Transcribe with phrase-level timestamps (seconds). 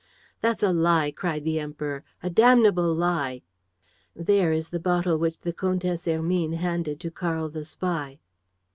[0.41, 2.03] "That's a lie!" cried the Emperor.
[2.23, 3.43] "A damnable lie!"
[4.15, 8.17] "There is the bottle which the Comtesse Hermine handed to Karl the spy."